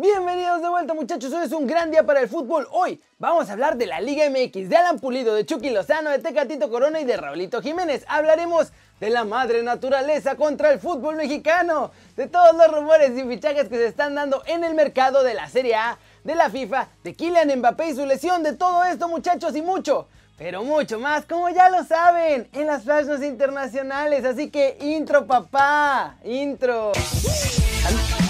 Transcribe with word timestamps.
Bienvenidos 0.00 0.62
de 0.62 0.68
vuelta 0.68 0.94
muchachos, 0.94 1.32
hoy 1.32 1.44
es 1.44 1.50
un 1.50 1.66
gran 1.66 1.90
día 1.90 2.06
para 2.06 2.20
el 2.20 2.28
fútbol. 2.28 2.68
Hoy 2.70 3.02
vamos 3.18 3.50
a 3.50 3.54
hablar 3.54 3.76
de 3.76 3.86
la 3.86 4.00
Liga 4.00 4.30
MX, 4.30 4.68
de 4.68 4.76
Alan 4.76 5.00
Pulido, 5.00 5.34
de 5.34 5.44
Chucky 5.44 5.70
Lozano, 5.70 6.10
de 6.10 6.20
Tecatito 6.20 6.70
Corona 6.70 7.00
y 7.00 7.04
de 7.04 7.16
Raulito 7.16 7.60
Jiménez. 7.60 8.04
Hablaremos 8.06 8.68
de 9.00 9.10
la 9.10 9.24
madre 9.24 9.64
naturaleza 9.64 10.36
contra 10.36 10.70
el 10.70 10.78
fútbol 10.78 11.16
mexicano, 11.16 11.90
de 12.14 12.28
todos 12.28 12.54
los 12.54 12.72
rumores 12.72 13.10
y 13.18 13.24
fichajes 13.24 13.68
que 13.68 13.74
se 13.74 13.86
están 13.86 14.14
dando 14.14 14.44
en 14.46 14.62
el 14.62 14.76
mercado 14.76 15.24
de 15.24 15.34
la 15.34 15.48
Serie 15.48 15.74
A, 15.74 15.98
de 16.22 16.36
la 16.36 16.48
FIFA, 16.48 16.86
de 17.02 17.14
Kylian 17.14 17.58
Mbappé 17.58 17.88
y 17.88 17.96
su 17.96 18.06
lesión, 18.06 18.44
de 18.44 18.52
todo 18.52 18.84
esto 18.84 19.08
muchachos 19.08 19.56
y 19.56 19.62
mucho, 19.62 20.06
pero 20.36 20.62
mucho 20.62 21.00
más, 21.00 21.24
como 21.24 21.48
ya 21.48 21.70
lo 21.70 21.82
saben, 21.82 22.48
en 22.52 22.68
las 22.68 22.84
flashes 22.84 23.20
internacionales. 23.24 24.24
Así 24.24 24.48
que 24.48 24.78
intro 24.80 25.26
papá, 25.26 26.18
intro. 26.22 26.92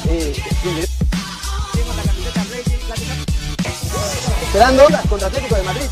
Eh, 0.09 0.32
Esperando 4.48 4.84
contra 5.11 5.29
Atlético 5.29 5.57
de 5.57 5.62
Madrid. 5.62 5.84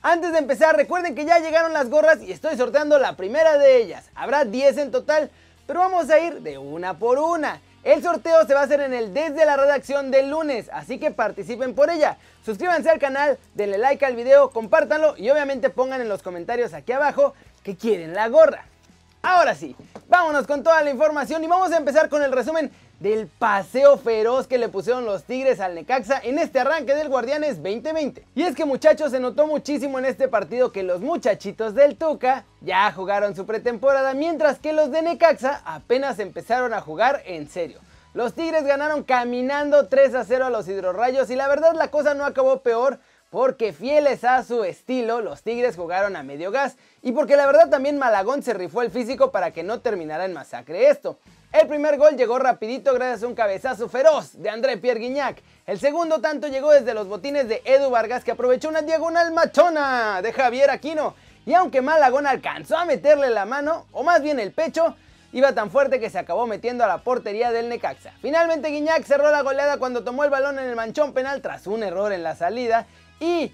Antes 0.00 0.32
de 0.32 0.38
empezar, 0.38 0.76
recuerden 0.76 1.16
que 1.16 1.24
ya 1.24 1.40
llegaron 1.40 1.72
las 1.72 1.90
gorras 1.90 2.22
y 2.22 2.30
estoy 2.30 2.56
sorteando 2.56 2.96
la 3.00 3.16
primera 3.16 3.58
de 3.58 3.78
ellas. 3.78 4.04
Habrá 4.14 4.44
10 4.44 4.78
en 4.78 4.90
total, 4.92 5.32
pero 5.66 5.80
vamos 5.80 6.08
a 6.08 6.20
ir 6.20 6.40
de 6.40 6.58
una 6.58 7.00
por 7.00 7.18
una. 7.18 7.60
El 7.82 8.00
sorteo 8.00 8.46
se 8.46 8.54
va 8.54 8.60
a 8.60 8.64
hacer 8.64 8.78
en 8.78 8.94
el 8.94 9.12
desde 9.12 9.44
la 9.44 9.56
redacción 9.56 10.12
del 10.12 10.30
lunes, 10.30 10.70
así 10.72 11.00
que 11.00 11.10
participen 11.10 11.74
por 11.74 11.90
ella. 11.90 12.16
Suscríbanse 12.44 12.88
al 12.88 13.00
canal, 13.00 13.40
denle 13.54 13.78
like 13.78 14.06
al 14.06 14.14
video, 14.14 14.50
compártanlo 14.50 15.16
y 15.16 15.28
obviamente 15.30 15.68
pongan 15.68 16.00
en 16.00 16.08
los 16.08 16.22
comentarios 16.22 16.72
aquí 16.74 16.92
abajo 16.92 17.34
que 17.64 17.76
quieren 17.76 18.14
la 18.14 18.28
gorra. 18.28 18.66
Ahora 19.20 19.56
sí, 19.56 19.74
vámonos 20.06 20.46
con 20.46 20.62
toda 20.62 20.80
la 20.82 20.90
información 20.90 21.42
y 21.42 21.48
vamos 21.48 21.72
a 21.72 21.78
empezar 21.78 22.08
con 22.08 22.22
el 22.22 22.30
resumen 22.30 22.70
del 23.00 23.26
paseo 23.26 23.98
feroz 23.98 24.46
que 24.46 24.58
le 24.58 24.68
pusieron 24.68 25.04
los 25.04 25.24
Tigres 25.24 25.60
al 25.60 25.74
Necaxa 25.74 26.20
en 26.22 26.38
este 26.38 26.60
arranque 26.60 26.94
del 26.94 27.08
Guardianes 27.08 27.62
2020. 27.62 28.24
Y 28.34 28.42
es 28.42 28.54
que 28.54 28.64
muchachos 28.64 29.10
se 29.10 29.20
notó 29.20 29.46
muchísimo 29.46 29.98
en 29.98 30.06
este 30.06 30.28
partido 30.28 30.72
que 30.72 30.82
los 30.82 31.00
muchachitos 31.00 31.74
del 31.74 31.96
Tuca 31.96 32.44
ya 32.60 32.90
jugaron 32.92 33.36
su 33.36 33.44
pretemporada 33.44 34.14
mientras 34.14 34.58
que 34.58 34.72
los 34.72 34.90
de 34.90 35.02
Necaxa 35.02 35.62
apenas 35.64 36.18
empezaron 36.18 36.72
a 36.72 36.80
jugar 36.80 37.22
en 37.26 37.48
serio. 37.48 37.80
Los 38.14 38.32
Tigres 38.32 38.64
ganaron 38.64 39.02
caminando 39.02 39.88
3 39.88 40.14
a 40.14 40.24
0 40.24 40.46
a 40.46 40.50
los 40.50 40.66
Hidrorrayos 40.66 41.28
y 41.28 41.36
la 41.36 41.48
verdad 41.48 41.74
la 41.74 41.90
cosa 41.90 42.14
no 42.14 42.24
acabó 42.24 42.60
peor 42.60 42.98
porque 43.28 43.74
fieles 43.74 44.24
a 44.24 44.42
su 44.42 44.64
estilo, 44.64 45.20
los 45.20 45.42
Tigres 45.42 45.76
jugaron 45.76 46.16
a 46.16 46.22
medio 46.22 46.50
gas 46.50 46.76
y 47.02 47.12
porque 47.12 47.36
la 47.36 47.44
verdad 47.44 47.68
también 47.68 47.98
Malagón 47.98 48.42
se 48.42 48.54
rifó 48.54 48.80
el 48.80 48.90
físico 48.90 49.32
para 49.32 49.50
que 49.50 49.62
no 49.62 49.80
terminara 49.80 50.24
en 50.24 50.32
masacre 50.32 50.88
esto. 50.88 51.18
El 51.52 51.68
primer 51.68 51.96
gol 51.96 52.16
llegó 52.16 52.38
rapidito 52.38 52.92
gracias 52.92 53.22
a 53.22 53.26
un 53.26 53.34
cabezazo 53.34 53.88
feroz 53.88 54.32
de 54.34 54.50
André 54.50 54.76
Pierre 54.76 55.00
Guignac. 55.00 55.42
El 55.66 55.78
segundo 55.78 56.20
tanto 56.20 56.48
llegó 56.48 56.70
desde 56.70 56.92
los 56.92 57.08
botines 57.08 57.48
de 57.48 57.62
Edu 57.64 57.88
Vargas 57.90 58.24
que 58.24 58.32
aprovechó 58.32 58.68
una 58.68 58.82
diagonal 58.82 59.32
machona 59.32 60.20
de 60.22 60.32
Javier 60.32 60.70
Aquino. 60.70 61.14
Y 61.46 61.54
aunque 61.54 61.80
Malagón 61.80 62.26
alcanzó 62.26 62.76
a 62.76 62.84
meterle 62.84 63.30
la 63.30 63.46
mano, 63.46 63.86
o 63.92 64.02
más 64.02 64.20
bien 64.22 64.38
el 64.38 64.52
pecho, 64.52 64.96
iba 65.32 65.54
tan 65.54 65.70
fuerte 65.70 66.00
que 66.00 66.10
se 66.10 66.18
acabó 66.18 66.46
metiendo 66.46 66.84
a 66.84 66.88
la 66.88 66.98
portería 66.98 67.52
del 67.52 67.68
Necaxa. 67.68 68.12
Finalmente 68.20 68.68
Guiñac 68.68 69.04
cerró 69.04 69.30
la 69.30 69.42
goleada 69.42 69.78
cuando 69.78 70.04
tomó 70.04 70.24
el 70.24 70.30
balón 70.30 70.58
en 70.58 70.66
el 70.66 70.76
manchón 70.76 71.14
penal 71.14 71.40
tras 71.40 71.66
un 71.66 71.82
error 71.82 72.12
en 72.12 72.22
la 72.22 72.34
salida 72.34 72.86
y 73.20 73.52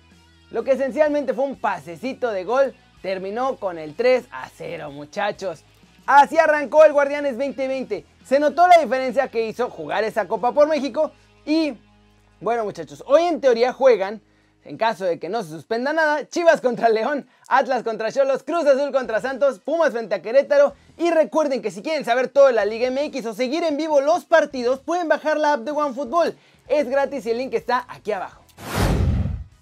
lo 0.51 0.65
que 0.65 0.73
esencialmente 0.73 1.35
fue 1.35 1.45
un 1.45 1.57
pasecito 1.57 2.31
de 2.31 2.45
gol 2.45 2.75
terminó 3.03 3.57
con 3.57 3.79
el 3.79 3.95
3 3.95 4.25
a 4.31 4.49
0 4.49 4.91
muchachos. 4.91 5.65
Así 6.07 6.39
arrancó 6.39 6.85
el 6.85 6.93
Guardianes 6.93 7.39
2020. 7.39 8.05
Se 8.25 8.41
notó 8.41 8.67
la 8.67 8.81
diferencia 8.81 9.29
que 9.29 9.47
hizo 9.47 9.71
jugar 9.71 10.05
esa 10.05 10.27
Copa 10.27 10.53
por 10.53 10.69
México 10.69 11.13
y 11.45 11.75
bueno 12.41 12.65
muchachos, 12.65 13.05
hoy 13.07 13.23
en 13.23 13.41
teoría 13.41 13.73
juegan, 13.73 14.21
en 14.65 14.77
caso 14.77 15.05
de 15.05 15.21
que 15.21 15.29
no 15.29 15.45
se 15.45 15.51
suspenda 15.51 15.93
nada, 15.93 16.29
Chivas 16.29 16.61
contra 16.61 16.89
León, 16.89 17.29
Atlas 17.49 17.85
contra 17.85 18.11
Cholos, 18.11 18.43
Cruz 18.43 18.67
Azul 18.67 18.91
contra 18.91 19.21
Santos, 19.21 19.61
Pumas 19.61 19.93
frente 19.93 20.17
a 20.17 20.23
Querétaro 20.23 20.75
y 20.99 21.11
recuerden 21.13 21.63
que 21.63 21.71
si 21.71 21.83
quieren 21.83 22.05
saber 22.05 22.29
todo 22.29 22.49
de 22.49 22.53
la 22.53 22.65
Liga 22.65 22.91
MX 22.91 23.27
o 23.27 23.35
seguir 23.35 23.63
en 23.63 23.77
vivo 23.77 24.01
los 24.01 24.25
partidos 24.25 24.81
pueden 24.81 25.09
bajar 25.09 25.39
la 25.39 25.53
app 25.53 25.61
de 25.61 25.71
OneFootball. 25.71 26.37
Es 26.67 26.89
gratis 26.89 27.27
y 27.27 27.31
el 27.31 27.39
link 27.39 27.55
está 27.55 27.87
aquí 27.89 28.11
abajo. 28.11 28.43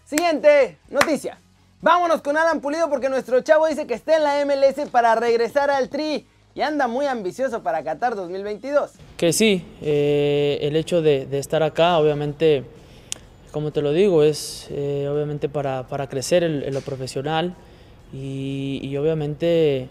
Siguiente 0.06 0.78
noticia. 0.88 1.38
Vámonos 1.82 2.20
con 2.20 2.36
Alan 2.36 2.60
Pulido 2.60 2.90
porque 2.90 3.08
nuestro 3.08 3.40
chavo 3.40 3.66
dice 3.66 3.86
que 3.86 3.94
está 3.94 4.14
en 4.14 4.22
la 4.22 4.44
MLS 4.44 4.86
para 4.90 5.14
regresar 5.14 5.70
al 5.70 5.88
Tri 5.88 6.26
y 6.54 6.60
anda 6.60 6.88
muy 6.88 7.06
ambicioso 7.06 7.62
para 7.62 7.82
Qatar 7.82 8.16
2022. 8.16 8.90
Que 9.16 9.32
sí, 9.32 9.64
eh, 9.80 10.58
el 10.60 10.76
hecho 10.76 11.00
de, 11.00 11.26
estar 11.38 11.62
acá, 11.62 11.96
obviamente, 11.96 12.64
como 13.50 13.70
te 13.70 13.80
lo 13.80 13.92
digo, 13.92 14.22
es 14.22 14.66
eh, 14.68 15.08
obviamente 15.10 15.48
para, 15.48 15.86
crecer 16.10 16.42
en, 16.42 16.74
lo 16.74 16.82
profesional 16.82 17.54
y, 18.12 18.94
obviamente 18.98 19.88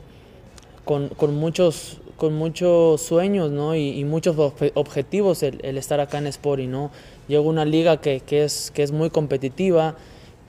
con, 0.86 1.10
muchos, 1.34 1.98
con 2.18 2.36
muchos 2.36 3.02
sueños 3.02 3.50
¿no? 3.50 3.76
y, 3.76 4.04
muchos 4.04 4.38
objetivos 4.76 5.42
el, 5.42 5.76
estar 5.76 6.00
acá 6.00 6.20
en 6.20 6.28
Sporting. 6.28 6.70
¿no? 6.70 6.92
Llego 7.28 7.48
a 7.48 7.50
una 7.50 7.66
liga 7.66 7.98
que, 8.00 8.20
que, 8.20 8.44
es, 8.44 8.70
que 8.70 8.84
es 8.84 8.92
muy 8.92 9.10
competitiva 9.10 9.96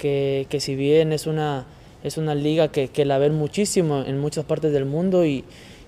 que, 0.00 0.47
si 0.59 0.75
bien 0.75 1.12
es 1.12 1.27
una, 1.27 1.66
es 2.03 2.16
una 2.16 2.34
liga 2.34 2.69
que, 2.69 3.05
la 3.05 3.19
ven 3.19 3.34
muchísimo 3.34 4.03
en 4.06 4.19
muchas 4.19 4.44
partes 4.44 4.72
del 4.72 4.87
mundo 4.87 5.25
y, 5.25 5.44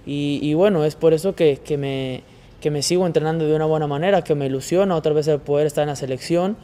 y, 0.07 0.55
bueno, 0.55 0.85
es 0.85 0.95
por 0.95 1.15
eso 1.15 1.35
que, 1.35 1.59
me, 1.79 2.23
que 2.61 2.71
me 2.71 2.83
sigo 2.83 3.07
entrenando 3.07 3.47
de 3.47 3.55
una 3.55 3.67
buena 3.67 3.87
manera, 3.87 4.23
que 4.23 4.35
me 4.35 4.47
ilusiona 4.47 4.95
otra 4.95 5.13
vez 5.13 5.27
el 5.29 5.41
poder 5.41 5.67
estar 5.67 5.83
en 5.83 5.89
la 5.89 5.97
selección 5.97 6.57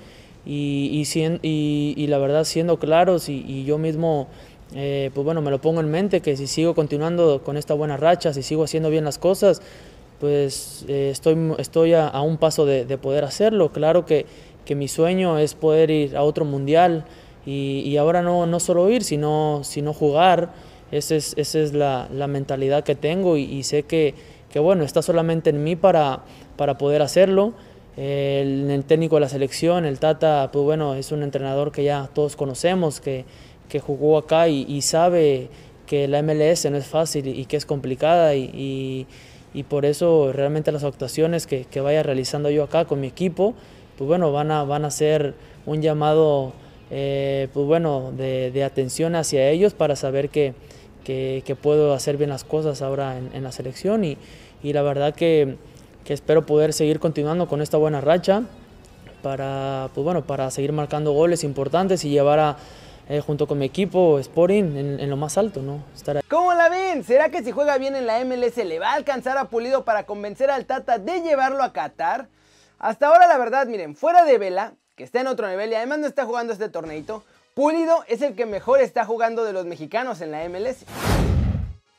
y, 0.46 1.04
y, 1.42 1.94
y 1.96 2.06
la 2.06 2.18
verdad 2.18 2.44
siendo 2.44 2.78
claros 2.78 3.28
y, 3.28 3.64
yo 3.64 3.78
mismo... 3.78 4.28
Eh, 4.74 5.10
pues 5.14 5.24
bueno, 5.24 5.40
me 5.40 5.50
lo 5.50 5.62
pongo 5.62 5.80
en 5.80 5.90
mente 5.90 6.20
que 6.20 6.36
si 6.36 6.46
sigo 6.46 6.74
continuando 6.74 7.42
con 7.42 7.56
esta 7.56 7.72
buena 7.72 7.96
racha, 7.96 8.34
si 8.34 8.42
sigo 8.42 8.64
haciendo 8.64 8.90
bien 8.90 9.02
las 9.02 9.16
cosas, 9.16 9.62
pues 10.20 10.84
eh, 10.88 11.08
estoy, 11.10 11.38
estoy 11.56 11.94
a, 11.94 12.20
un 12.20 12.36
paso 12.36 12.66
de, 12.66 12.84
de, 12.84 12.98
poder 12.98 13.24
hacerlo. 13.24 13.72
Claro 13.72 14.04
que, 14.04 14.26
que 14.68 14.74
mi 14.74 14.86
sueño 14.86 15.38
es 15.38 15.54
poder 15.54 15.90
ir 15.90 16.14
a 16.14 16.22
otro 16.22 16.44
mundial, 16.44 17.06
y, 17.50 17.96
ahora 17.96 18.20
no, 18.20 18.44
no 18.44 18.60
solo 18.60 18.90
ir, 18.90 19.02
sino, 19.02 19.60
sino 19.64 19.94
jugar. 19.94 20.50
Esa 20.90 21.16
es, 21.16 21.34
esa 21.38 21.58
es 21.60 21.72
la, 21.72 22.08
la, 22.12 22.26
mentalidad 22.26 22.84
que 22.84 22.94
tengo 22.94 23.38
y, 23.38 23.62
sé 23.62 23.84
que, 23.84 24.14
que, 24.50 24.58
bueno, 24.58 24.84
está 24.84 25.00
solamente 25.00 25.50
en 25.50 25.64
mí 25.64 25.74
para, 25.74 26.24
para 26.56 26.76
poder 26.76 27.00
hacerlo. 27.00 27.54
El, 27.96 28.70
el, 28.70 28.84
técnico 28.84 29.16
de 29.16 29.22
la 29.22 29.28
selección, 29.28 29.86
el 29.86 29.98
Tata, 29.98 30.50
pues 30.52 30.62
bueno, 30.64 30.94
es 30.94 31.10
un 31.10 31.22
entrenador 31.22 31.72
que 31.72 31.84
ya 31.84 32.10
todos 32.12 32.36
conocemos, 32.36 33.00
que, 33.00 33.24
que 33.68 33.80
jugó 33.80 34.18
acá 34.18 34.48
y, 34.48 34.82
sabe 34.82 35.48
que 35.86 36.06
la 36.06 36.22
MLS 36.22 36.70
no 36.70 36.76
es 36.76 36.86
fácil 36.86 37.26
y 37.28 37.46
que 37.46 37.56
es 37.56 37.64
complicada 37.64 38.34
y, 38.34 39.06
y 39.54 39.62
por 39.62 39.84
eso 39.86 40.32
realmente 40.32 40.70
las 40.70 40.84
actuaciones 40.84 41.46
que, 41.46 41.64
que, 41.64 41.80
vaya 41.80 42.02
realizando 42.02 42.50
yo 42.50 42.64
acá 42.64 42.84
con 42.84 43.00
mi 43.00 43.06
equipo, 43.06 43.54
pues 43.96 44.06
bueno, 44.06 44.32
van 44.32 44.50
a, 44.50 44.64
van 44.64 44.84
a 44.84 44.90
ser 44.90 45.34
un 45.66 45.80
llamado 45.80 46.52
eh, 46.90 47.48
pues 47.52 47.66
bueno, 47.66 48.12
de, 48.16 48.64
atención 48.64 49.14
hacia 49.14 49.48
ellos 49.50 49.74
para 49.74 49.96
saber 49.96 50.30
que, 50.30 50.54
que, 51.04 51.56
puedo 51.60 51.94
hacer 51.94 52.16
bien 52.16 52.30
las 52.30 52.44
cosas 52.44 52.82
ahora 52.82 53.18
en, 53.18 53.42
la 53.42 53.52
selección 53.52 54.04
y, 54.04 54.16
y 54.62 54.72
la 54.72 54.82
verdad 54.82 55.14
que, 55.14 55.56
que, 56.04 56.12
espero 56.12 56.46
poder 56.46 56.72
seguir 56.72 57.00
continuando 57.00 57.48
con 57.48 57.62
esta 57.62 57.76
buena 57.76 58.00
racha 58.00 58.42
para, 59.22 59.90
pues 59.94 60.04
bueno, 60.04 60.24
para 60.24 60.50
seguir 60.50 60.72
marcando 60.72 61.12
goles 61.12 61.44
importantes 61.44 62.04
y 62.04 62.10
llevar 62.10 62.38
a, 62.38 62.56
eh, 63.08 63.20
junto 63.20 63.46
con 63.46 63.58
mi 63.58 63.64
equipo 63.64 64.18
Sporting 64.18 64.76
en, 64.76 65.00
en, 65.00 65.08
lo 65.08 65.16
más 65.16 65.38
alto, 65.38 65.62
¿no? 65.62 65.82
Estar 65.94 66.22
¿Cómo 66.28 66.52
la 66.52 66.68
ven? 66.68 67.04
¿Será 67.04 67.30
que 67.30 67.42
si 67.42 67.52
juega 67.52 67.78
bien 67.78 67.96
en 67.96 68.06
la 68.06 68.22
MLS 68.22 68.58
le 68.58 68.78
va 68.78 68.90
a 68.90 68.94
alcanzar 68.94 69.38
a 69.38 69.46
Pulido 69.48 69.84
para 69.84 70.04
convencer 70.04 70.50
al 70.50 70.66
Tata 70.66 70.98
de 70.98 71.22
llevarlo 71.22 71.62
a 71.62 71.72
Qatar? 71.72 72.28
Hasta 72.78 73.08
ahora 73.08 73.26
la 73.26 73.38
verdad, 73.38 73.66
miren, 73.66 73.96
fuera 73.96 74.26
de 74.26 74.36
Vela, 74.36 74.74
que 74.98 75.04
está 75.04 75.20
en 75.20 75.28
otro 75.28 75.48
nivel 75.48 75.70
y 75.70 75.76
además 75.76 76.00
no 76.00 76.06
está 76.08 76.26
jugando 76.26 76.52
este 76.52 76.68
torneito, 76.68 77.22
Pulido 77.54 78.04
es 78.08 78.20
el 78.20 78.34
que 78.34 78.46
mejor 78.46 78.80
está 78.80 79.04
jugando 79.04 79.44
de 79.44 79.52
los 79.52 79.64
mexicanos 79.64 80.20
en 80.20 80.32
la 80.32 80.46
MLS. 80.48 80.84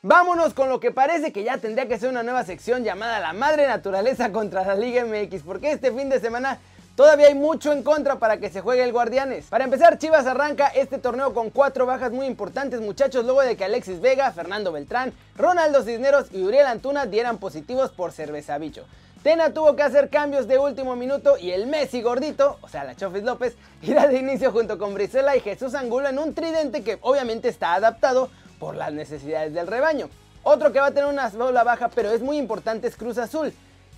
Vámonos 0.02 0.52
con 0.52 0.68
lo 0.68 0.80
que 0.80 0.90
parece 0.90 1.32
que 1.32 1.42
ya 1.42 1.56
tendría 1.56 1.88
que 1.88 1.98
ser 1.98 2.10
una 2.10 2.22
nueva 2.22 2.44
sección 2.44 2.84
llamada 2.84 3.18
La 3.18 3.32
Madre 3.32 3.66
Naturaleza 3.66 4.32
contra 4.32 4.66
la 4.66 4.74
Liga 4.74 5.04
MX, 5.04 5.42
porque 5.44 5.72
este 5.72 5.92
fin 5.92 6.10
de 6.10 6.20
semana 6.20 6.58
todavía 6.94 7.28
hay 7.28 7.34
mucho 7.34 7.72
en 7.72 7.82
contra 7.82 8.18
para 8.18 8.36
que 8.36 8.50
se 8.50 8.60
juegue 8.60 8.82
el 8.82 8.92
Guardianes. 8.92 9.46
Para 9.46 9.64
empezar, 9.64 9.96
Chivas 9.96 10.26
arranca 10.26 10.68
este 10.68 10.98
torneo 10.98 11.32
con 11.32 11.48
cuatro 11.48 11.86
bajas 11.86 12.12
muy 12.12 12.26
importantes, 12.26 12.82
muchachos, 12.82 13.24
luego 13.24 13.40
de 13.40 13.56
que 13.56 13.64
Alexis 13.64 14.00
Vega, 14.00 14.30
Fernando 14.32 14.72
Beltrán, 14.72 15.14
Ronaldo 15.36 15.82
Cisneros 15.82 16.26
y 16.32 16.42
Uriel 16.42 16.66
Antuna 16.66 17.06
dieran 17.06 17.38
positivos 17.38 17.92
por 17.92 18.12
cerveza 18.12 18.58
bicho. 18.58 18.84
Tena 19.22 19.52
tuvo 19.52 19.76
que 19.76 19.82
hacer 19.82 20.08
cambios 20.08 20.48
de 20.48 20.58
último 20.58 20.96
minuto 20.96 21.36
y 21.36 21.50
el 21.50 21.66
Messi 21.66 22.00
gordito, 22.00 22.56
o 22.62 22.68
sea 22.68 22.84
la 22.84 22.96
Chofis 22.96 23.22
López, 23.22 23.54
irá 23.82 24.06
de 24.08 24.16
inicio 24.16 24.50
junto 24.50 24.78
con 24.78 24.94
Brisela 24.94 25.36
y 25.36 25.40
Jesús 25.40 25.74
Angulo 25.74 26.08
en 26.08 26.18
un 26.18 26.32
tridente 26.32 26.82
que 26.82 26.98
obviamente 27.02 27.48
está 27.48 27.74
adaptado 27.74 28.30
por 28.58 28.76
las 28.76 28.94
necesidades 28.94 29.52
del 29.52 29.66
rebaño. 29.66 30.08
Otro 30.42 30.72
que 30.72 30.80
va 30.80 30.86
a 30.86 30.92
tener 30.92 31.10
una 31.10 31.30
sola 31.30 31.64
baja 31.64 31.90
pero 31.94 32.10
es 32.10 32.22
muy 32.22 32.38
importante 32.38 32.88
es 32.88 32.96
Cruz 32.96 33.18
Azul. 33.18 33.52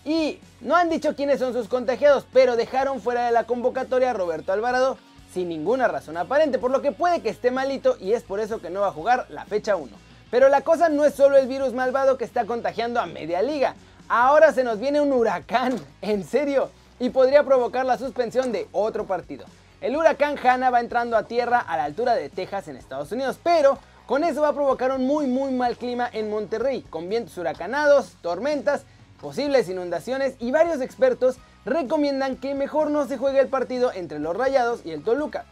Y 0.04 0.40
no 0.60 0.74
han 0.74 0.90
dicho 0.90 1.14
quiénes 1.14 1.38
son 1.38 1.52
sus 1.52 1.68
contagiados, 1.68 2.26
pero 2.32 2.56
dejaron 2.56 3.00
fuera 3.00 3.26
de 3.26 3.30
la 3.30 3.44
convocatoria 3.44 4.10
a 4.10 4.14
Roberto 4.14 4.52
Alvarado 4.52 4.98
sin 5.32 5.48
ninguna 5.48 5.86
razón 5.86 6.16
aparente, 6.16 6.58
por 6.58 6.72
lo 6.72 6.82
que 6.82 6.90
puede 6.90 7.22
que 7.22 7.30
esté 7.30 7.52
malito 7.52 7.96
y 8.00 8.12
es 8.12 8.24
por 8.24 8.40
eso 8.40 8.60
que 8.60 8.70
no 8.70 8.80
va 8.80 8.88
a 8.88 8.92
jugar 8.92 9.26
la 9.28 9.44
fecha 9.44 9.76
1. 9.76 9.90
Pero 10.32 10.48
la 10.48 10.62
cosa 10.62 10.88
no 10.88 11.04
es 11.04 11.14
solo 11.14 11.36
el 11.36 11.46
virus 11.46 11.74
malvado 11.74 12.18
que 12.18 12.24
está 12.24 12.44
contagiando 12.44 13.00
a 13.00 13.06
media 13.06 13.40
liga. 13.40 13.76
Ahora 14.08 14.52
se 14.52 14.64
nos 14.64 14.78
viene 14.78 15.00
un 15.00 15.12
huracán, 15.12 15.78
en 16.02 16.24
serio, 16.24 16.70
y 16.98 17.10
podría 17.10 17.44
provocar 17.44 17.86
la 17.86 17.98
suspensión 17.98 18.52
de 18.52 18.68
otro 18.72 19.06
partido. 19.06 19.46
El 19.80 19.96
huracán 19.96 20.36
Hanna 20.38 20.70
va 20.70 20.80
entrando 20.80 21.16
a 21.16 21.24
tierra 21.24 21.58
a 21.58 21.76
la 21.76 21.84
altura 21.84 22.14
de 22.14 22.28
Texas 22.28 22.68
en 22.68 22.76
Estados 22.76 23.10
Unidos, 23.10 23.38
pero 23.42 23.78
con 24.06 24.22
eso 24.22 24.42
va 24.42 24.48
a 24.48 24.54
provocar 24.54 24.92
un 24.92 25.06
muy 25.06 25.26
muy 25.26 25.52
mal 25.52 25.76
clima 25.76 26.08
en 26.12 26.30
Monterrey, 26.30 26.82
con 26.82 27.08
vientos 27.08 27.36
huracanados, 27.38 28.16
tormentas, 28.20 28.82
posibles 29.20 29.68
inundaciones 29.68 30.34
y 30.38 30.50
varios 30.50 30.80
expertos 30.80 31.36
recomiendan 31.64 32.36
que 32.36 32.54
mejor 32.54 32.90
no 32.90 33.06
se 33.06 33.18
juegue 33.18 33.40
el 33.40 33.48
partido 33.48 33.92
entre 33.92 34.18
los 34.18 34.36
Rayados 34.36 34.80
y 34.84 34.90
el 34.90 35.02
Toluca. 35.02 35.44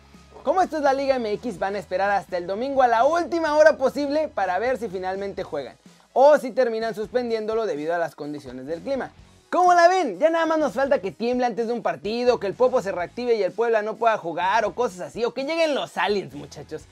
Como 0.45 0.63
esto 0.63 0.77
es 0.77 0.83
la 0.83 0.93
Liga 0.93 1.19
MX, 1.19 1.59
van 1.59 1.75
a 1.75 1.79
esperar 1.79 2.11
hasta 2.11 2.37
el 2.37 2.47
domingo 2.47 2.83
a 2.83 2.89
la 2.89 3.05
última 3.05 3.57
hora 3.57 3.77
posible 3.77 4.29
para 4.29 4.59
ver 4.59 4.79
si 4.79 4.89
finalmente 4.89 5.43
juegan 5.45 5.77
o 6.13 6.39
si 6.39 6.51
terminan 6.51 6.95
suspendiéndolo 6.95 7.67
debido 7.67 7.95
a 7.95 7.99
las 7.99 8.15
condiciones 8.15 8.67
del 8.67 8.81
clima. 8.81 9.13
¿Cómo 9.51 9.75
la 9.75 9.89
ven? 9.89 10.19
Ya 10.21 10.31
nada 10.31 10.47
más 10.47 10.59
nos 10.59 10.75
falta 10.75 11.01
que 11.01 11.11
tiemble 11.11 11.45
antes 11.45 11.67
de 11.67 11.73
un 11.73 11.83
partido, 11.83 12.39
que 12.39 12.47
el 12.47 12.55
Popo 12.55 12.81
se 12.83 12.93
reactive 12.93 13.35
y 13.35 13.43
el 13.43 13.51
Puebla 13.51 13.83
no 13.83 13.97
pueda 13.97 14.17
jugar 14.17 14.65
o 14.65 14.75
cosas 14.75 15.01
así, 15.01 15.25
o 15.25 15.35
que 15.35 15.45
lleguen 15.45 15.75
los 15.75 15.97
aliens, 15.97 16.35
muchachos. 16.35 16.85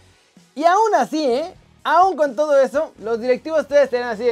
Y 0.57 0.65
aún 0.65 0.95
así, 0.97 1.25
¿eh? 1.25 1.55
Aún 1.85 2.17
con 2.17 2.35
todo 2.35 2.61
eso, 2.61 2.93
los 2.99 3.21
directivos 3.21 3.61
ustedes 3.61 3.85
estarán 3.85 4.09
así. 4.09 4.27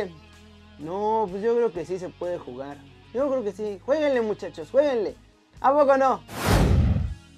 No, 0.80 1.28
pues 1.30 1.42
yo 1.42 1.54
creo 1.54 1.72
que 1.72 1.86
sí 1.86 1.98
se 1.98 2.08
puede 2.08 2.38
jugar. 2.38 2.76
Yo 3.14 3.28
creo 3.30 3.44
que 3.44 3.52
sí. 3.52 3.80
Jueguenle, 3.86 4.20
muchachos, 4.20 4.68
jueguenle. 4.70 5.14
¿A 5.60 5.72
poco 5.72 5.96
no? 5.96 6.20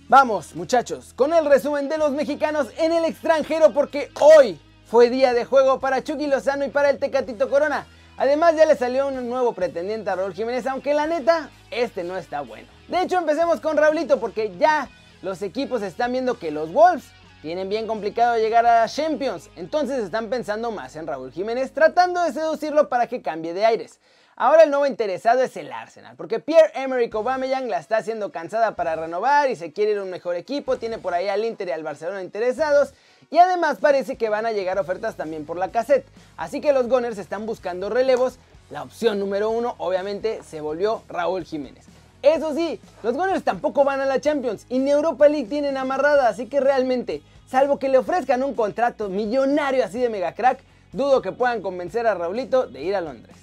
Vamos, 0.09 0.57
muchachos, 0.57 1.13
con 1.15 1.35
el 1.35 1.45
resumen 1.45 1.89
de 1.91 1.99
los 1.99 2.13
mexicanos 2.13 2.69
en 2.79 2.93
el 2.93 3.05
extranjero 3.05 3.75
porque 3.75 4.11
hoy 4.19 4.59
fue 4.89 5.11
día 5.11 5.35
de 5.35 5.45
juego 5.45 5.81
para 5.81 6.03
Chucky 6.03 6.27
Lozano 6.27 6.65
y 6.65 6.71
para 6.71 6.89
el 6.89 6.99
Tecatito 6.99 7.51
Corona. 7.51 7.87
Además 8.17 8.57
ya 8.57 8.65
le 8.65 8.75
salió 8.75 9.09
un 9.09 9.29
nuevo 9.29 9.53
pretendiente 9.53 10.09
a 10.09 10.17
Raúl 10.17 10.33
Jiménez, 10.33 10.67
aunque 10.67 10.95
la 10.95 11.07
neta, 11.07 11.51
este 11.71 12.05
no 12.05 12.17
está 12.17 12.41
bueno. 12.41 12.67
De 12.89 13.03
hecho, 13.03 13.19
empecemos 13.19 13.61
con 13.61 13.77
Raulito 13.77 14.19
porque 14.19 14.57
ya 14.59 14.89
los 15.21 15.43
equipos 15.43 15.83
están 15.83 16.13
viendo 16.13 16.39
que 16.39 16.51
los 16.51 16.73
Wolves 16.73 17.05
tienen 17.43 17.69
bien 17.69 17.87
complicado 17.87 18.39
llegar 18.39 18.65
a 18.65 18.81
la 18.81 18.89
Champions, 18.89 19.51
entonces 19.57 20.03
están 20.03 20.31
pensando 20.31 20.71
más 20.71 20.97
en 20.97 21.07
Raúl 21.07 21.33
Jiménez, 21.33 21.73
tratando 21.73 22.23
de 22.23 22.33
seducirlo 22.33 22.89
para 22.89 23.07
que 23.07 23.21
cambie 23.21 23.53
de 23.53 23.67
aires. 23.67 24.01
Ahora 24.41 24.63
el 24.63 24.71
nuevo 24.71 24.87
interesado 24.87 25.43
es 25.43 25.57
el 25.57 25.73
Arsenal, 25.73 26.15
porque 26.17 26.39
Pierre-Emerick 26.39 27.15
Aubameyang 27.15 27.69
la 27.69 27.79
está 27.79 27.97
haciendo 27.99 28.31
cansada 28.31 28.77
para 28.77 28.95
renovar 28.97 29.51
y 29.51 29.57
se 29.57 29.73
quiere 29.73 29.93
ir 29.93 29.99
a 29.99 30.05
un 30.05 30.11
mejor 30.11 30.37
equipo, 30.37 30.79
tiene 30.79 30.99
por 30.99 31.13
ahí 31.13 31.29
al 31.29 31.45
Inter 31.45 31.69
y 31.69 31.73
al 31.73 31.83
Barcelona 31.83 32.23
interesados 32.23 32.95
y 33.31 33.39
además 33.39 33.79
parece 33.81 34.17
que 34.17 34.29
van 34.29 34.47
a 34.47 34.53
llegar 34.53 34.79
ofertas 34.79 35.17
también 35.17 35.45
por 35.45 35.57
la 35.57 35.71
cassette. 35.71 36.07
Así 36.37 36.61
que 36.61 36.73
los 36.73 36.89
Gunners 36.89 37.19
están 37.19 37.47
buscando 37.47 37.91
relevos, 37.91 38.39
la 38.71 38.83
opción 38.83 39.19
número 39.19 39.51
uno 39.51 39.75
obviamente 39.79 40.41
se 40.43 40.61
volvió 40.61 41.03
Raúl 41.09 41.45
Jiménez. 41.45 41.85
Eso 42.23 42.55
sí, 42.55 42.81
los 43.03 43.15
Gunners 43.15 43.45
tampoco 43.45 43.85
van 43.85 44.01
a 44.01 44.07
la 44.07 44.21
Champions 44.21 44.67
y 44.69 44.79
ni 44.79 44.91
Europa 44.91 45.29
League 45.29 45.49
tienen 45.49 45.77
amarrada, 45.77 46.29
así 46.29 46.47
que 46.47 46.61
realmente, 46.61 47.23
salvo 47.47 47.79
que 47.79 47.89
le 47.89 47.99
ofrezcan 47.99 48.43
un 48.43 48.55
contrato 48.55 49.09
millonario 49.09 49.85
así 49.85 50.01
de 50.01 50.09
mega 50.09 50.33
crack, 50.33 50.61
dudo 50.93 51.23
que 51.23 51.33
puedan 51.33 51.63
convencer 51.63 52.07
a 52.07 52.15
Raulito 52.15 52.67
de 52.67 52.83
ir 52.83 52.97
a 52.97 53.01
Londres. 53.01 53.37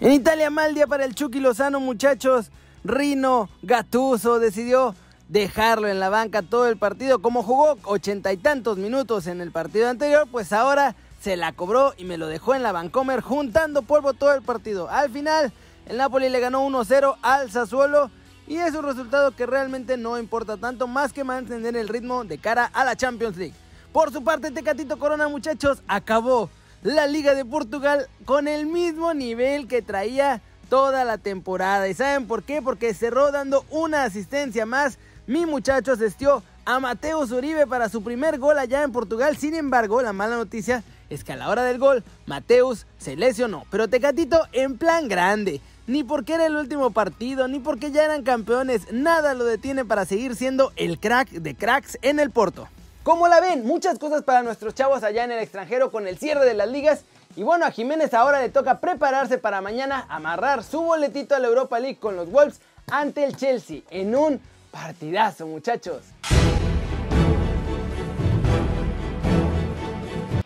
En 0.00 0.12
Italia 0.12 0.48
mal 0.48 0.74
día 0.74 0.86
para 0.86 1.04
el 1.04 1.14
Chucky 1.14 1.40
Lozano, 1.40 1.80
muchachos. 1.80 2.50
Rino 2.84 3.50
Gatuso 3.62 4.38
decidió 4.38 4.94
dejarlo 5.28 5.88
en 5.88 6.00
la 6.00 6.08
banca 6.08 6.42
todo 6.42 6.66
el 6.68 6.76
partido. 6.76 7.20
Como 7.20 7.42
jugó 7.42 7.76
ochenta 7.84 8.32
y 8.32 8.36
tantos 8.36 8.78
minutos 8.78 9.26
en 9.26 9.40
el 9.40 9.52
partido 9.52 9.88
anterior, 9.88 10.26
pues 10.30 10.52
ahora 10.52 10.96
se 11.20 11.36
la 11.36 11.52
cobró 11.52 11.94
y 11.96 12.04
me 12.04 12.18
lo 12.18 12.26
dejó 12.26 12.54
en 12.54 12.62
la 12.62 12.72
Vancomer 12.72 13.20
juntando 13.20 13.82
polvo 13.82 14.14
todo 14.14 14.34
el 14.34 14.42
partido. 14.42 14.88
Al 14.88 15.10
final, 15.10 15.52
el 15.86 15.98
Napoli 15.98 16.28
le 16.28 16.40
ganó 16.40 16.66
1-0 16.66 17.16
al 17.22 17.50
Sassuolo 17.50 18.10
y 18.46 18.56
es 18.56 18.74
un 18.74 18.84
resultado 18.84 19.32
que 19.32 19.46
realmente 19.46 19.96
no 19.96 20.18
importa 20.18 20.56
tanto 20.56 20.86
más 20.86 21.12
que 21.12 21.24
mantener 21.24 21.76
el 21.76 21.88
ritmo 21.88 22.24
de 22.24 22.38
cara 22.38 22.70
a 22.72 22.84
la 22.84 22.96
Champions 22.96 23.36
League. 23.36 23.54
Por 23.92 24.12
su 24.12 24.22
parte, 24.22 24.50
Tecatito 24.50 24.98
Corona, 24.98 25.28
muchachos, 25.28 25.82
acabó 25.86 26.50
la 26.82 27.06
Liga 27.06 27.34
de 27.34 27.44
Portugal 27.44 28.08
con 28.24 28.46
el 28.46 28.66
mismo 28.66 29.12
nivel 29.12 29.66
que 29.66 29.82
traía 29.82 30.40
toda 30.68 31.04
la 31.04 31.18
temporada. 31.18 31.88
¿Y 31.88 31.94
saben 31.94 32.26
por 32.26 32.42
qué? 32.42 32.62
Porque 32.62 32.94
cerró 32.94 33.32
dando 33.32 33.64
una 33.70 34.04
asistencia 34.04 34.66
más. 34.66 34.98
Mi 35.28 35.44
muchacho 35.44 35.92
asistió 35.92 36.42
a 36.64 36.80
Mateus 36.80 37.32
Uribe 37.32 37.66
para 37.66 37.90
su 37.90 38.02
primer 38.02 38.38
gol 38.38 38.58
allá 38.58 38.82
en 38.82 38.92
Portugal. 38.92 39.36
Sin 39.36 39.54
embargo, 39.54 40.00
la 40.00 40.14
mala 40.14 40.36
noticia 40.36 40.82
es 41.10 41.22
que 41.22 41.34
a 41.34 41.36
la 41.36 41.50
hora 41.50 41.64
del 41.64 41.78
gol, 41.78 42.02
Mateus 42.24 42.86
se 42.96 43.14
lesionó. 43.14 43.66
Pero 43.70 43.88
Tecatito 43.88 44.40
en 44.52 44.78
plan 44.78 45.06
grande 45.06 45.60
ni 45.86 46.02
porque 46.02 46.32
era 46.32 46.46
el 46.46 46.56
último 46.56 46.92
partido, 46.92 47.46
ni 47.46 47.58
porque 47.58 47.90
ya 47.90 48.04
eran 48.04 48.22
campeones, 48.22 48.90
nada 48.90 49.34
lo 49.34 49.44
detiene 49.44 49.84
para 49.84 50.06
seguir 50.06 50.34
siendo 50.34 50.72
el 50.76 50.98
crack 50.98 51.28
de 51.28 51.54
cracks 51.54 51.98
en 52.00 52.20
el 52.20 52.30
Porto. 52.30 52.66
Como 53.02 53.28
la 53.28 53.40
ven, 53.40 53.66
muchas 53.66 53.98
cosas 53.98 54.22
para 54.22 54.42
nuestros 54.42 54.74
chavos 54.74 55.02
allá 55.02 55.24
en 55.24 55.32
el 55.32 55.40
extranjero 55.40 55.90
con 55.90 56.06
el 56.06 56.16
cierre 56.16 56.46
de 56.46 56.54
las 56.54 56.68
ligas. 56.68 57.04
Y 57.36 57.42
bueno, 57.42 57.66
a 57.66 57.70
Jiménez 57.70 58.14
ahora 58.14 58.40
le 58.40 58.48
toca 58.48 58.80
prepararse 58.80 59.36
para 59.36 59.60
mañana 59.60 60.06
amarrar 60.08 60.64
su 60.64 60.80
boletito 60.80 61.34
a 61.34 61.38
la 61.38 61.48
Europa 61.48 61.78
League 61.78 61.98
con 61.98 62.16
los 62.16 62.30
Wolves 62.30 62.60
ante 62.90 63.24
el 63.24 63.36
Chelsea 63.36 63.82
en 63.90 64.14
un 64.14 64.40
partidazo, 64.70 65.46
muchachos. 65.46 66.02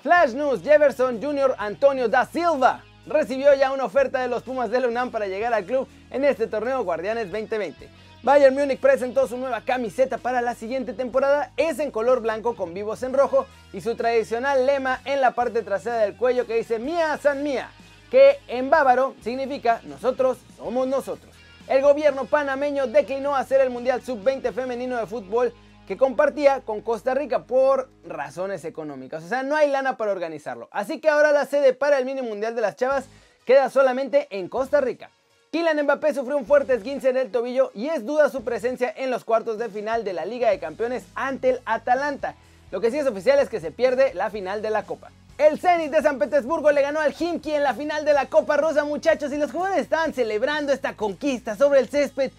Flash 0.02 0.32
News, 0.34 0.62
Jefferson 0.62 1.22
Jr. 1.22 1.54
Antonio 1.58 2.08
da 2.08 2.26
Silva 2.26 2.82
recibió 3.06 3.54
ya 3.54 3.72
una 3.72 3.84
oferta 3.84 4.20
de 4.20 4.28
los 4.28 4.42
Pumas 4.42 4.70
de 4.70 4.80
la 4.80 4.88
UNAM 4.88 5.10
para 5.10 5.26
llegar 5.26 5.52
al 5.54 5.64
club 5.64 5.86
en 6.10 6.24
este 6.24 6.46
torneo 6.46 6.82
Guardianes 6.84 7.30
2020. 7.30 7.88
Bayern 8.22 8.54
Múnich 8.54 8.78
presentó 8.78 9.26
su 9.26 9.36
nueva 9.36 9.62
camiseta 9.62 10.16
para 10.16 10.40
la 10.40 10.54
siguiente 10.54 10.92
temporada, 10.92 11.52
es 11.56 11.80
en 11.80 11.90
color 11.90 12.20
blanco 12.20 12.54
con 12.54 12.72
vivos 12.72 13.02
en 13.02 13.14
rojo 13.14 13.46
y 13.72 13.80
su 13.80 13.96
tradicional 13.96 14.64
lema 14.64 15.00
en 15.04 15.20
la 15.20 15.32
parte 15.32 15.62
trasera 15.62 15.98
del 15.98 16.16
cuello 16.16 16.46
que 16.46 16.56
dice 16.56 16.78
Mía 16.78 17.18
San 17.20 17.42
Mía, 17.42 17.70
que 18.10 18.38
en 18.46 18.70
bávaro 18.70 19.16
significa 19.22 19.80
nosotros 19.84 20.38
somos 20.56 20.86
nosotros. 20.86 21.31
El 21.68 21.80
gobierno 21.80 22.24
panameño 22.24 22.88
declinó 22.88 23.36
hacer 23.36 23.60
el 23.60 23.70
Mundial 23.70 24.02
Sub-20 24.02 24.52
femenino 24.52 24.96
de 24.96 25.06
fútbol 25.06 25.54
que 25.86 25.96
compartía 25.96 26.60
con 26.60 26.80
Costa 26.80 27.14
Rica 27.14 27.44
por 27.44 27.88
razones 28.04 28.64
económicas. 28.64 29.22
O 29.24 29.28
sea, 29.28 29.42
no 29.44 29.54
hay 29.54 29.70
lana 29.70 29.96
para 29.96 30.12
organizarlo. 30.12 30.68
Así 30.72 31.00
que 31.00 31.08
ahora 31.08 31.30
la 31.30 31.46
sede 31.46 31.72
para 31.72 31.98
el 31.98 32.04
mini 32.04 32.20
mundial 32.20 32.56
de 32.56 32.62
las 32.62 32.76
chavas 32.76 33.06
queda 33.44 33.70
solamente 33.70 34.26
en 34.30 34.48
Costa 34.48 34.80
Rica. 34.80 35.10
Kylian 35.52 35.82
Mbappé 35.84 36.14
sufrió 36.14 36.36
un 36.36 36.46
fuerte 36.46 36.74
esguince 36.74 37.10
en 37.10 37.16
el 37.16 37.30
tobillo 37.30 37.70
y 37.74 37.88
es 37.88 38.04
duda 38.04 38.28
su 38.28 38.42
presencia 38.42 38.92
en 38.96 39.10
los 39.10 39.24
cuartos 39.24 39.58
de 39.58 39.68
final 39.68 40.02
de 40.02 40.14
la 40.14 40.24
Liga 40.24 40.50
de 40.50 40.58
Campeones 40.58 41.04
ante 41.14 41.50
el 41.50 41.60
Atalanta. 41.64 42.34
Lo 42.70 42.80
que 42.80 42.90
sí 42.90 42.98
es 42.98 43.06
oficial 43.06 43.38
es 43.38 43.48
que 43.48 43.60
se 43.60 43.70
pierde 43.70 44.14
la 44.14 44.30
final 44.30 44.62
de 44.62 44.70
la 44.70 44.84
Copa. 44.84 45.10
El 45.38 45.58
Zenit 45.58 45.90
de 45.90 46.02
San 46.02 46.18
Petersburgo 46.18 46.70
le 46.70 46.82
ganó 46.82 47.00
al 47.00 47.14
Himki 47.18 47.52
en 47.52 47.62
la 47.62 47.74
final 47.74 48.04
de 48.04 48.12
la 48.12 48.26
Copa 48.26 48.56
Rosa, 48.56 48.84
muchachos, 48.84 49.32
y 49.32 49.38
los 49.38 49.50
jugadores 49.50 49.82
estaban 49.82 50.12
celebrando 50.12 50.72
esta 50.72 50.94
conquista 50.94 51.56
sobre 51.56 51.80
el 51.80 51.88
césped 51.88 52.30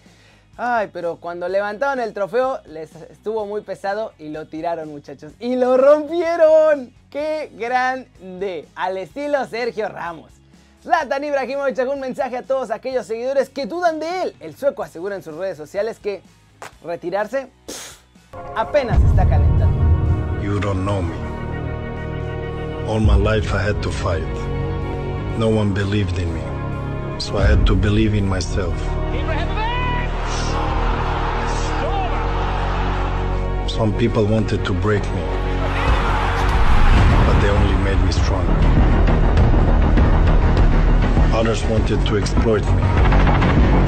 Ay, 0.56 0.88
pero 0.92 1.16
cuando 1.16 1.48
levantaron 1.48 1.98
el 1.98 2.14
trofeo 2.14 2.60
les 2.66 2.94
estuvo 2.94 3.44
muy 3.44 3.62
pesado 3.62 4.12
y 4.18 4.28
lo 4.28 4.46
tiraron, 4.46 4.88
muchachos. 4.88 5.32
¡Y 5.40 5.56
lo 5.56 5.76
rompieron! 5.76 6.92
¡Qué 7.10 7.50
grande! 7.54 8.68
Al 8.76 8.96
estilo 8.96 9.44
Sergio 9.46 9.88
Ramos. 9.88 10.30
Zlatan 10.82 11.24
Ibrahimovic 11.24 11.74
dejó 11.74 11.92
un 11.92 12.00
mensaje 12.00 12.36
a 12.36 12.42
todos 12.42 12.70
aquellos 12.70 13.06
seguidores 13.06 13.48
que 13.48 13.66
dudan 13.66 13.98
de 13.98 14.22
él. 14.22 14.36
El 14.38 14.54
sueco 14.54 14.84
asegura 14.84 15.16
en 15.16 15.24
sus 15.24 15.34
redes 15.34 15.56
sociales 15.56 15.98
que 15.98 16.22
retirarse 16.84 17.48
apenas 18.54 19.02
está 19.02 19.28
calentando. 19.28 19.74
You 20.40 20.60
don't 20.60 20.82
know 20.82 21.02
me. 21.02 21.33
All 22.86 23.00
my 23.00 23.16
life 23.16 23.54
I 23.54 23.62
had 23.62 23.82
to 23.82 23.90
fight. 23.90 24.28
No 25.38 25.48
one 25.48 25.72
believed 25.72 26.18
in 26.18 26.32
me. 26.34 26.42
So 27.18 27.38
I 27.38 27.46
had 27.46 27.66
to 27.66 27.74
believe 27.74 28.12
in 28.12 28.28
myself. 28.28 28.78
Some 33.70 33.96
people 33.96 34.26
wanted 34.26 34.66
to 34.66 34.74
break 34.74 35.02
me, 35.02 35.22
but 37.26 37.40
they 37.40 37.48
only 37.48 37.76
made 37.82 38.00
me 38.04 38.12
stronger. 38.12 38.52
Others 41.34 41.64
wanted 41.64 42.06
to 42.06 42.18
exploit 42.18 42.64
me. 42.76 42.82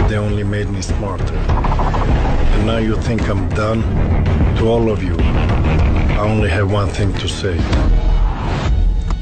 They 0.08 0.16
only 0.16 0.42
made 0.42 0.70
me 0.70 0.80
smarter. 0.80 1.34
And 1.34 2.66
now 2.66 2.78
you 2.78 2.96
think 2.96 3.28
I'm 3.28 3.48
done? 3.50 3.82
To 4.56 4.68
all 4.68 4.90
of 4.90 5.02
you, 5.02 5.16
I 5.18 6.20
only 6.20 6.48
have 6.48 6.72
one 6.72 6.88
thing 6.88 7.12
to 7.12 7.28
say. 7.28 7.58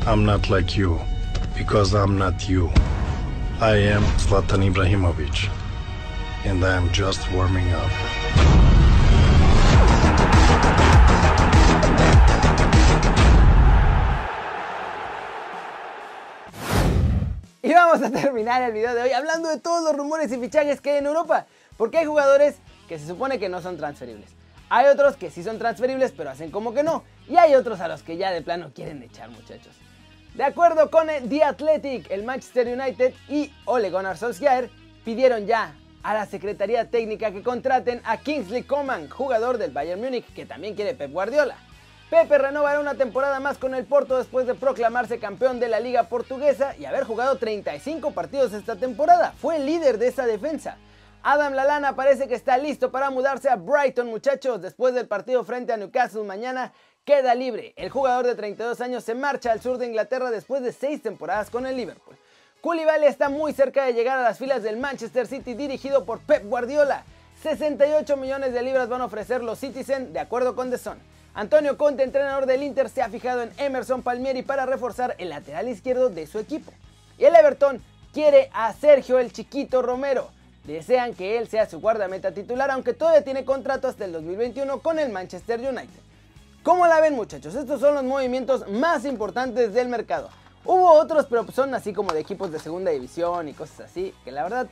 I'm 0.07 0.27
not 0.27 0.51
like 0.51 0.77
you, 0.77 1.01
because 1.57 1.95
I'm 1.95 2.19
not 2.19 2.47
you. 2.47 2.71
I 3.59 3.77
am 3.77 4.03
Zlatan 4.19 4.61
Ibrahimovic, 4.71 5.49
and 6.45 6.63
I'm 6.63 6.93
just 6.93 7.21
warming 7.33 7.73
up. 7.73 7.91
Y 17.63 17.73
vamos 17.73 18.03
a 18.03 18.11
terminar 18.11 18.61
el 18.61 18.73
video 18.73 18.95
de 18.95 19.05
hoy 19.05 19.13
hablando 19.13 19.49
de 19.49 19.59
todos 19.59 19.83
los 19.83 19.97
rumores 19.97 20.31
y 20.31 20.37
fichajes 20.37 20.83
que 20.83 20.91
hay 20.91 20.99
en 20.99 21.07
Europa. 21.07 21.47
Porque 21.79 21.97
hay 21.97 22.05
jugadores 22.05 22.57
que 22.89 22.99
se 22.99 23.07
supone 23.07 23.39
que 23.39 23.49
no 23.49 23.63
son 23.63 23.79
transferibles. 23.79 24.29
Hay 24.69 24.87
otros 24.89 25.17
que 25.17 25.31
sí 25.31 25.43
son 25.43 25.59
transferibles 25.59 26.13
pero 26.13 26.29
hacen 26.29 26.51
como 26.51 26.75
que 26.75 26.83
no. 26.83 27.05
Y 27.27 27.39
hay 27.39 27.55
otros 27.55 27.81
a 27.81 27.89
los 27.89 28.03
que 28.03 28.19
ya 28.19 28.33
de 28.33 28.43
plano 28.43 28.73
quieren 28.75 29.03
echar 29.03 29.31
muchachos. 29.31 29.75
De 30.35 30.43
acuerdo 30.43 30.91
con 30.91 31.07
The 31.07 31.45
Athletic, 31.45 32.11
el 32.11 32.25
Manchester 32.25 32.67
United 32.67 33.15
y 33.29 33.53
Ole 33.67 33.89
Gunnar 33.91 34.17
Solskjaer 34.17 34.69
pidieron 35.05 35.47
ya 35.47 35.77
a 36.03 36.13
la 36.13 36.27
Secretaría 36.27 36.91
Técnica 36.91 37.31
que 37.31 37.45
contraten 37.45 38.03
a 38.05 38.17
Kingsley 38.17 38.65
Coman, 38.65 39.09
jugador 39.09 39.59
del 39.59 39.71
Bayern 39.71 40.01
Múnich, 40.01 40.27
que 40.35 40.45
también 40.45 40.75
quiere 40.75 40.95
Pep 40.95 41.13
Guardiola. 41.13 41.57
Pepe 42.11 42.37
renovará 42.37 42.81
una 42.81 42.97
temporada 42.97 43.39
más 43.39 43.59
con 43.59 43.77
el 43.77 43.85
Porto 43.85 44.19
después 44.19 44.49
de 44.49 44.57
proclamarse 44.57 45.21
campeón 45.21 45.61
de 45.61 45.69
la 45.69 45.79
Liga 45.79 46.09
Portuguesa 46.09 46.75
y 46.77 46.85
haber 46.85 47.05
jugado 47.05 47.39
35 47.39 48.11
partidos 48.11 48.53
esta 48.55 48.75
temporada. 48.75 49.35
Fue 49.39 49.59
el 49.59 49.67
líder 49.67 49.99
de 49.99 50.09
esa 50.09 50.27
defensa. 50.27 50.79
Adam 51.23 51.55
Lalana 51.55 51.95
parece 51.95 52.27
que 52.27 52.35
está 52.35 52.59
listo 52.59 52.91
para 52.91 53.09
mudarse 53.09 53.49
a 53.49 53.57
Brighton, 53.57 54.09
muchachos. 54.09 54.61
Después 54.61 54.95
del 54.95 55.07
partido 55.07 55.45
frente 55.45 55.73
a 55.73 55.77
Newcastle 55.77 56.25
mañana, 56.25 56.73
queda 57.05 57.35
libre. 57.35 57.75
El 57.77 57.91
jugador 57.91 58.27
de 58.27 58.35
32 58.35 58.81
años 58.81 59.05
se 59.05 59.15
marcha 59.15 59.53
al 59.53 59.61
sur 59.61 59.79
de 59.79 59.87
Inglaterra 59.87 60.31
después 60.31 60.63
de 60.63 60.73
6 60.73 61.03
temporadas 61.03 61.51
con 61.51 61.67
el 61.67 61.77
Liverpool. 61.77 62.17
Koulibaly 62.63 63.07
está 63.07 63.29
muy 63.29 63.53
cerca 63.53 63.85
de 63.85 63.93
llegar 63.93 64.19
a 64.19 64.23
las 64.23 64.39
filas 64.39 64.63
del 64.63 64.79
Manchester 64.79 65.27
City 65.27 65.53
dirigido 65.55 66.07
por 66.07 66.21
Pep 66.21 66.45
Guardiola. 66.47 67.05
68 67.43 68.17
millones 68.17 68.55
de 68.55 68.63
libras 68.63 68.89
van 68.89 69.03
a 69.03 69.05
ofrecer 69.05 69.43
los 69.43 69.59
Citizen 69.59 70.15
de 70.15 70.21
acuerdo 70.21 70.57
con 70.57 70.71
The 70.71 70.79
Sun. 70.79 70.99
Antonio 71.35 71.77
Conte, 71.77 72.03
entrenador 72.05 72.47
del 72.47 72.63
Inter, 72.63 72.89
se 72.89 73.03
ha 73.03 73.11
fijado 73.11 73.43
en 73.43 73.51
Emerson 73.59 74.03
Palmieri 74.03 74.43
para 74.43 74.65
reforzar 74.65 75.15
el 75.19 75.29
lateral 75.29 75.69
izquierdo 75.69 76.09
de 76.09 76.27
su 76.27 76.39
equipo. 76.39 76.73
Y 77.19 77.25
el 77.25 77.35
Everton 77.35 77.83
quiere 78.15 78.49
a 78.55 78.73
Sergio 78.73 79.19
el 79.19 79.33
Chiquito 79.33 79.83
Romero. 79.83 80.31
Desean 80.63 81.13
que 81.13 81.37
él 81.37 81.49
sea 81.49 81.69
su 81.69 81.81
guardameta 81.81 82.33
titular, 82.33 82.71
aunque 82.71 82.95
todavía 82.95 83.23
tiene 83.23 83.45
contrato 83.45 83.89
hasta 83.89 84.07
el 84.07 84.13
2021 84.13 84.81
con 84.81 84.99
el 84.99 85.11
Manchester 85.11 85.61
United. 85.61 86.05
¿Cómo 86.65 86.87
la 86.87 86.99
ven 86.99 87.15
muchachos? 87.15 87.55
Estos 87.55 87.79
son 87.79 87.95
los 87.95 88.05
movimientos 88.05 88.67
más 88.71 89.05
importantes 89.05 89.75
del 89.75 89.91
mercado. 89.91 90.31
Hubo 90.65 90.93
otros, 90.93 91.27
pero 91.27 91.47
son 91.53 91.75
así 91.75 91.93
como 91.93 92.15
de 92.15 92.21
equipos 92.21 92.51
de 92.51 92.59
segunda 92.59 92.91
división 92.91 93.49
y 93.49 93.53
cosas 93.53 93.81
así, 93.81 94.15
que 94.25 94.33
la 94.33 94.45
verdad 94.45 94.67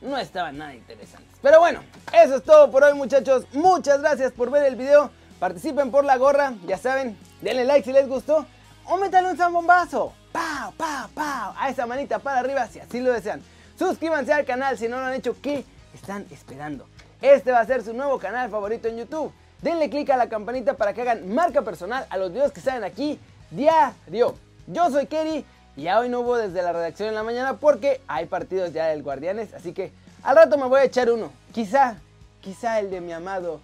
no 0.00 0.18
estaban 0.18 0.58
nada 0.58 0.74
interesantes. 0.74 1.38
Pero 1.40 1.60
bueno, 1.60 1.84
eso 2.12 2.34
es 2.34 2.42
todo 2.42 2.68
por 2.72 2.82
hoy 2.82 2.94
muchachos. 2.94 3.46
Muchas 3.52 4.00
gracias 4.00 4.32
por 4.32 4.50
ver 4.50 4.64
el 4.64 4.74
video. 4.74 5.12
Participen 5.38 5.92
por 5.92 6.04
la 6.04 6.16
gorra, 6.16 6.54
ya 6.66 6.76
saben, 6.76 7.16
denle 7.40 7.64
like 7.64 7.84
si 7.84 7.92
les 7.92 8.08
gustó. 8.08 8.44
O 8.86 8.96
métanle 8.96 9.30
un 9.30 9.36
zambombazo. 9.36 10.12
¡Pau, 10.32 10.72
pau, 10.76 11.08
pau! 11.14 11.54
A 11.56 11.70
esa 11.70 11.86
manita 11.86 12.18
para 12.18 12.40
arriba 12.40 12.66
si 12.66 12.80
así 12.80 12.98
lo 12.98 13.12
desean. 13.12 13.40
Suscríbanse 13.78 14.32
al 14.32 14.44
canal 14.44 14.76
si 14.76 14.88
no 14.88 14.98
lo 14.98 15.06
han 15.06 15.14
hecho. 15.14 15.36
¿Qué 15.40 15.64
están 15.94 16.26
esperando? 16.32 16.88
Este 17.22 17.52
va 17.52 17.60
a 17.60 17.66
ser 17.66 17.84
su 17.84 17.94
nuevo 17.94 18.18
canal 18.18 18.50
favorito 18.50 18.88
en 18.88 18.96
YouTube. 18.96 19.32
Denle 19.62 19.90
click 19.90 20.08
a 20.10 20.16
la 20.16 20.28
campanita 20.28 20.74
para 20.74 20.94
que 20.94 21.02
hagan 21.02 21.32
marca 21.34 21.62
personal 21.62 22.06
a 22.08 22.16
los 22.16 22.32
videos 22.32 22.52
que 22.52 22.60
salen 22.60 22.84
aquí 22.84 23.18
diario. 23.50 24.34
Yo 24.66 24.90
soy 24.90 25.06
Kerry 25.06 25.44
y 25.76 25.88
hoy 25.88 26.08
no 26.08 26.20
hubo 26.20 26.36
desde 26.36 26.62
la 26.62 26.72
redacción 26.72 27.10
en 27.10 27.14
la 27.14 27.22
mañana 27.22 27.58
porque 27.58 28.00
hay 28.08 28.26
partidos 28.26 28.72
ya 28.72 28.86
del 28.86 29.02
Guardianes. 29.02 29.52
Así 29.52 29.72
que 29.72 29.92
al 30.22 30.36
rato 30.36 30.56
me 30.56 30.66
voy 30.66 30.80
a 30.80 30.84
echar 30.84 31.10
uno. 31.10 31.30
Quizá, 31.52 31.96
quizá 32.40 32.78
el 32.80 32.90
de 32.90 33.00
mi 33.00 33.12
amado 33.12 33.60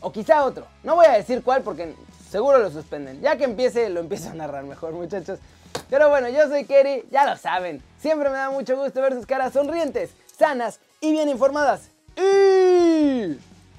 o 0.00 0.12
quizá 0.12 0.44
otro. 0.44 0.66
No 0.82 0.94
voy 0.94 1.06
a 1.06 1.12
decir 1.12 1.42
cuál 1.42 1.62
porque 1.62 1.94
seguro 2.30 2.58
lo 2.58 2.70
suspenden. 2.70 3.20
Ya 3.20 3.36
que 3.36 3.44
empiece, 3.44 3.90
lo 3.90 4.00
empiezo 4.00 4.30
a 4.30 4.34
narrar 4.34 4.64
mejor, 4.64 4.92
muchachos. 4.92 5.38
Pero 5.90 6.08
bueno, 6.08 6.28
yo 6.28 6.48
soy 6.48 6.64
Kerry, 6.64 7.04
ya 7.10 7.28
lo 7.28 7.36
saben. 7.36 7.82
Siempre 7.98 8.30
me 8.30 8.36
da 8.36 8.50
mucho 8.50 8.76
gusto 8.76 9.02
ver 9.02 9.12
sus 9.12 9.26
caras 9.26 9.52
sonrientes, 9.52 10.10
sanas 10.38 10.80
y 11.00 11.12
bien 11.12 11.28
informadas. 11.28 11.90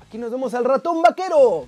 Aquí 0.02 0.18
nos 0.18 0.32
vemos 0.32 0.54
al 0.54 0.66
ratón 0.66 1.02
vaquero. 1.02 1.68